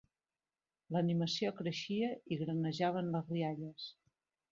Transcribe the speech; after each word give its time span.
L'animació 0.95 1.51
creixia, 1.59 2.09
i 2.35 2.39
granejaven 2.39 3.13
les 3.17 3.29
rialles. 3.35 3.87